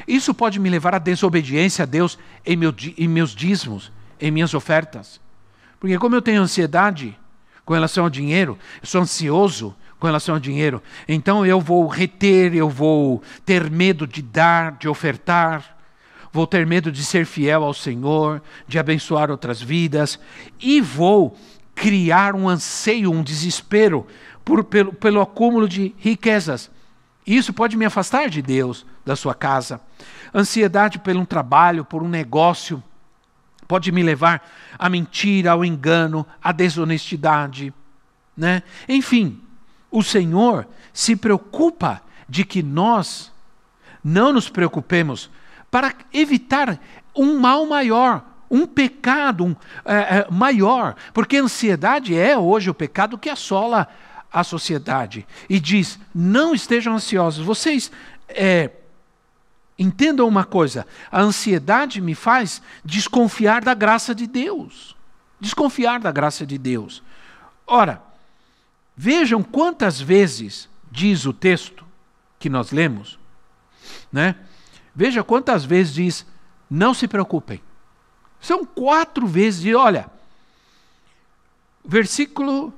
[0.07, 3.91] Isso pode me levar à desobediência a Deus em, meu, em meus dízimos,
[4.21, 5.21] em minhas ofertas.
[5.81, 7.19] Porque, como eu tenho ansiedade
[7.65, 12.55] com relação ao dinheiro, eu sou ansioso com relação ao dinheiro, então eu vou reter,
[12.55, 15.77] eu vou ter medo de dar, de ofertar,
[16.33, 20.19] vou ter medo de ser fiel ao Senhor, de abençoar outras vidas,
[20.61, 21.37] e vou
[21.81, 24.07] criar um anseio, um desespero
[24.45, 26.71] por, pelo, pelo acúmulo de riquezas
[27.29, 29.79] isso pode me afastar de Deus, da sua casa.
[30.35, 32.83] Ansiedade por um trabalho, por um negócio,
[33.67, 34.43] pode me levar
[34.79, 37.73] à mentira, ao engano, à desonestidade.
[38.35, 38.63] Né?
[38.89, 39.43] Enfim,
[39.91, 43.31] o Senhor se preocupa de que nós
[44.03, 45.31] não nos preocupemos
[45.71, 46.81] para evitar
[47.15, 52.75] um mal maior, um pecado um, é, é, maior, porque a ansiedade é hoje o
[52.75, 53.89] pecado que assola
[54.33, 57.45] a sociedade e diz: não estejam ansiosos.
[57.45, 57.91] Vocês
[58.29, 58.71] é,
[59.79, 64.97] entendam uma coisa: a ansiedade me faz desconfiar da graça de Deus.
[65.41, 67.03] Desconfiar da graça de Deus.
[67.67, 68.03] Ora,
[68.97, 71.85] vejam quantas vezes diz o texto
[72.39, 73.19] que nós lemos,
[74.13, 74.37] né?
[74.95, 76.27] Veja quantas vezes diz:
[76.69, 77.63] não se preocupem.
[78.41, 80.11] São quatro vezes, e olha,
[81.85, 82.73] versículo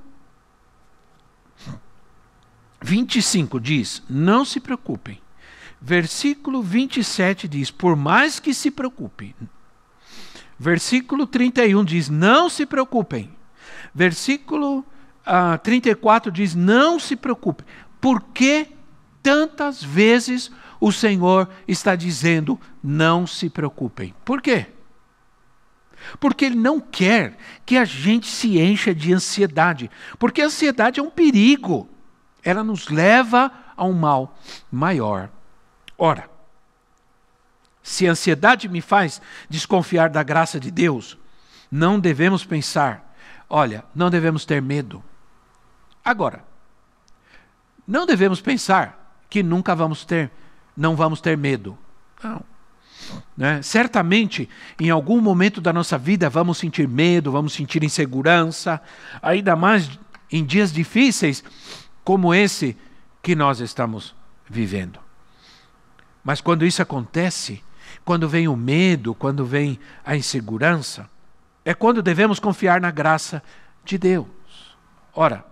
[2.81, 5.21] 25 diz: Não se preocupem.
[5.79, 9.35] Versículo 27 diz: Por mais que se preocupem.
[10.57, 13.31] Versículo 31 diz: Não se preocupem.
[13.93, 14.85] Versículo
[15.25, 17.65] ah, 34 diz: Não se preocupem.
[17.99, 18.67] Por que
[19.21, 24.13] tantas vezes o Senhor está dizendo: Não se preocupem?
[24.25, 24.67] Por quê?
[26.19, 29.89] Porque Ele não quer que a gente se encha de ansiedade.
[30.17, 31.89] Porque a ansiedade é um perigo.
[32.43, 34.37] ela nos leva a um mal
[34.71, 35.29] maior.
[35.97, 36.29] Ora,
[37.83, 41.17] se a ansiedade me faz desconfiar da graça de Deus,
[41.71, 43.15] não devemos pensar,
[43.49, 45.03] olha, não devemos ter medo.
[46.03, 46.43] Agora,
[47.87, 50.31] não devemos pensar que nunca vamos ter,
[50.75, 51.77] não vamos ter medo.
[52.23, 52.50] Não.
[53.35, 53.61] Né?
[53.61, 54.49] Certamente,
[54.79, 58.81] em algum momento da nossa vida, vamos sentir medo, vamos sentir insegurança,
[59.21, 59.89] ainda mais
[60.31, 61.43] em dias difíceis
[62.03, 62.77] como esse
[63.21, 64.15] que nós estamos
[64.49, 64.99] vivendo.
[66.23, 67.63] Mas quando isso acontece,
[68.05, 71.09] quando vem o medo, quando vem a insegurança,
[71.63, 73.41] é quando devemos confiar na graça
[73.83, 74.27] de Deus.
[75.13, 75.45] Ora,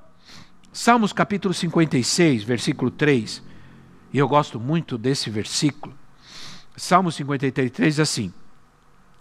[0.71, 3.43] Salmos capítulo 56, versículo 3,
[4.13, 5.97] e eu gosto muito desse versículo.
[6.79, 8.33] Salmo 53 diz assim: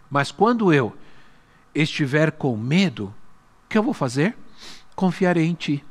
[0.08, 0.96] Mas quando eu
[1.74, 3.14] estiver com medo,
[3.64, 4.36] o que eu vou fazer?
[4.94, 5.84] Confiarei em ti.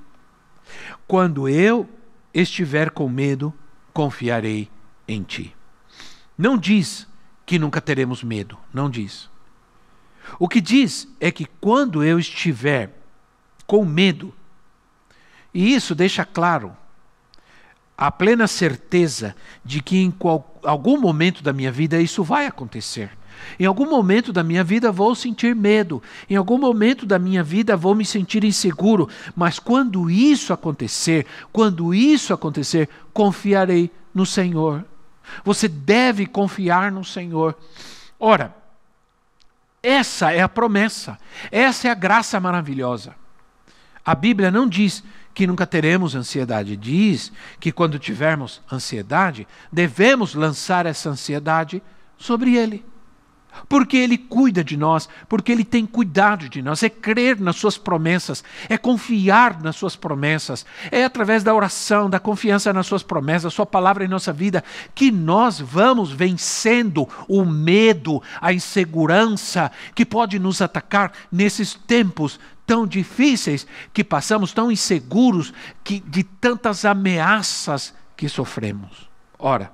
[1.07, 1.87] Quando eu
[2.33, 3.53] estiver com medo,
[3.93, 4.69] confiarei
[5.07, 5.55] em ti.
[6.37, 7.07] Não diz
[7.45, 9.29] que nunca teremos medo, não diz.
[10.39, 12.93] O que diz é que quando eu estiver
[13.65, 14.33] com medo,
[15.53, 16.75] e isso deixa claro
[17.97, 23.09] a plena certeza de que em qual, algum momento da minha vida isso vai acontecer.
[23.59, 27.77] Em algum momento da minha vida vou sentir medo, em algum momento da minha vida
[27.77, 34.83] vou me sentir inseguro, mas quando isso acontecer, quando isso acontecer, confiarei no Senhor.
[35.43, 37.55] Você deve confiar no Senhor.
[38.19, 38.55] Ora,
[39.81, 41.17] essa é a promessa,
[41.51, 43.15] essa é a graça maravilhosa.
[44.03, 45.03] A Bíblia não diz
[45.37, 46.75] que nunca teremos ansiedade.
[46.75, 51.79] Diz que quando tivermos ansiedade, devemos lançar essa ansiedade
[52.17, 52.83] sobre Ele.
[53.69, 56.81] Porque Ele cuida de nós, porque Ele tem cuidado de nós.
[56.81, 62.19] É crer nas Suas promessas, é confiar nas Suas promessas, é através da oração, da
[62.19, 64.63] confiança nas Suas promessas, Sua palavra em nossa vida,
[64.95, 72.85] que nós vamos vencendo o medo, a insegurança que pode nos atacar nesses tempos tão
[72.85, 75.53] difíceis que passamos, tão inseguros,
[75.85, 79.09] que, de tantas ameaças que sofremos.
[79.39, 79.71] Ora,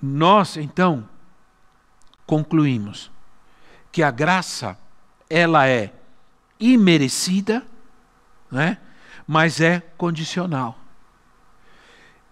[0.00, 1.06] nós então
[2.26, 3.12] concluímos
[3.92, 4.78] que a graça
[5.28, 5.92] ela é
[6.58, 7.62] imerecida,
[8.50, 8.78] né?
[9.26, 10.78] mas é condicional.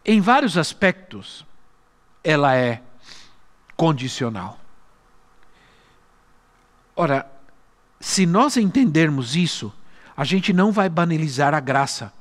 [0.04, 1.46] Em vários aspectos,
[2.24, 2.82] ela é
[3.76, 4.58] condicional.
[6.94, 7.31] Ora,
[8.02, 9.72] se nós entendermos isso,
[10.16, 12.12] a gente não vai banalizar a graça,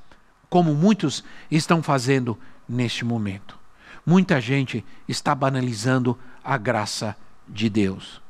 [0.48, 2.38] como muitos estão fazendo
[2.70, 3.58] neste momento.
[4.06, 7.18] Muita gente está banalizando a graça
[7.50, 8.22] de Deus.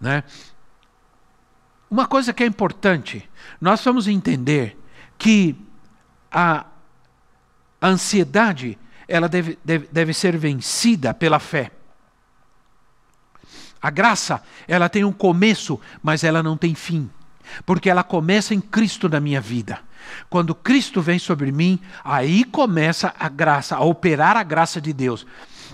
[0.00, 0.24] Né?
[1.90, 3.28] Uma coisa que é importante,
[3.60, 4.78] nós vamos entender
[5.18, 5.54] que
[6.32, 6.64] a
[7.82, 11.72] ansiedade ela deve, deve, deve ser vencida pela fé.
[13.82, 17.10] A graça, ela tem um começo, mas ela não tem fim.
[17.64, 19.80] Porque ela começa em Cristo na minha vida.
[20.28, 25.26] Quando Cristo vem sobre mim, aí começa a graça, a operar a graça de Deus.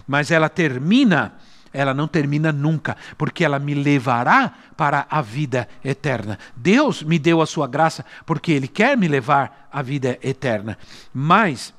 [0.07, 1.35] Mas ela termina,
[1.73, 6.39] ela não termina nunca, porque ela me levará para a vida eterna.
[6.55, 10.79] Deus me deu a sua graça porque Ele quer me levar à vida eterna.
[11.13, 11.75] Mas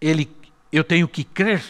[0.00, 0.30] Ele,
[0.72, 1.62] eu tenho que crer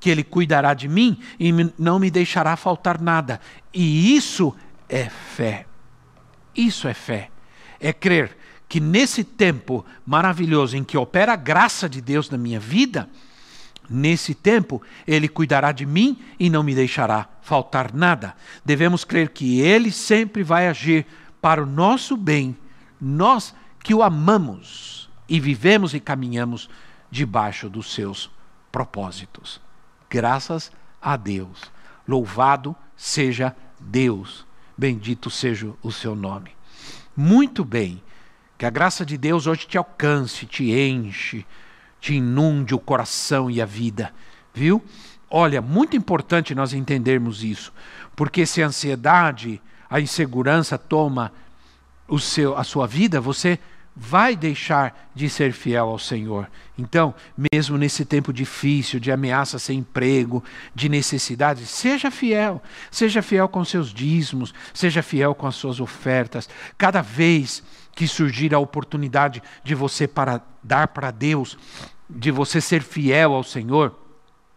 [0.00, 3.40] que Ele cuidará de mim e não me deixará faltar nada.
[3.72, 4.54] E isso
[4.88, 5.66] é fé.
[6.54, 7.30] Isso é fé.
[7.80, 8.36] É crer
[8.68, 13.08] que nesse tempo maravilhoso em que opera a graça de Deus na minha vida,
[13.88, 18.34] nesse tempo Ele cuidará de mim e não me deixará faltar nada.
[18.64, 21.06] Devemos crer que Ele sempre vai agir
[21.40, 22.56] para o nosso bem,
[23.00, 26.68] nós que o amamos e vivemos e caminhamos
[27.10, 28.28] debaixo dos seus
[28.70, 29.60] propósitos.
[30.08, 31.70] Graças a Deus.
[32.06, 34.46] Louvado seja Deus.
[34.76, 36.52] Bendito seja o seu nome.
[37.16, 38.02] Muito bem.
[38.56, 41.46] Que a graça de Deus hoje te alcance, te enche,
[42.00, 44.12] te inunde o coração e a vida.
[44.52, 44.82] Viu?
[45.30, 47.72] Olha, muito importante nós entendermos isso,
[48.16, 51.32] porque se a ansiedade, a insegurança toma
[52.08, 53.58] o seu, a sua vida, você
[54.00, 56.48] vai deixar de ser fiel ao Senhor.
[56.78, 57.12] Então,
[57.52, 60.42] mesmo nesse tempo difícil, de ameaça sem emprego,
[60.72, 62.62] de necessidade, seja fiel.
[62.92, 66.48] Seja fiel com seus dízimos, seja fiel com as suas ofertas.
[66.78, 67.60] Cada vez
[67.92, 71.58] que surgir a oportunidade de você para dar para Deus,
[72.08, 73.98] de você ser fiel ao Senhor,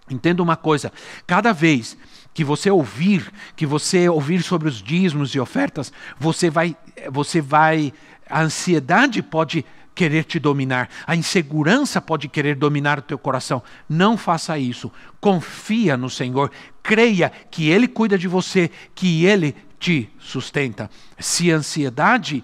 [0.08, 0.94] entenda uma coisa:
[1.26, 1.98] cada vez
[2.34, 6.78] que você ouvir, que você ouvir sobre os dízimos e ofertas, você vai,
[7.12, 7.92] você vai
[8.32, 13.62] a ansiedade pode querer te dominar, a insegurança pode querer dominar o teu coração.
[13.88, 14.92] Não faça isso.
[15.20, 16.52] Confia no Senhor,
[16.82, 20.90] creia que Ele cuida de você, que Ele te sustenta.
[21.20, 22.44] Se a ansiedade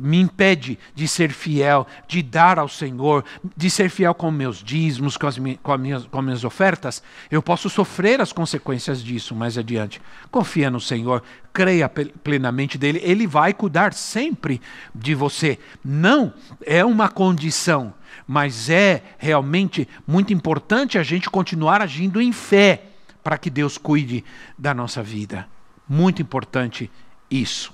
[0.00, 3.24] me impede de ser fiel, de dar ao Senhor,
[3.56, 7.02] de ser fiel com meus dízimos, com as, com, as minhas, com as minhas ofertas,
[7.30, 10.00] eu posso sofrer as consequências disso mais adiante.
[10.30, 11.22] Confia no Senhor,
[11.52, 14.60] creia plenamente dele, ele vai cuidar sempre
[14.94, 15.58] de você.
[15.84, 16.32] Não
[16.64, 17.92] é uma condição,
[18.26, 22.84] mas é realmente muito importante a gente continuar agindo em fé
[23.22, 24.24] para que Deus cuide
[24.58, 25.48] da nossa vida.
[25.88, 26.90] Muito importante
[27.30, 27.73] isso.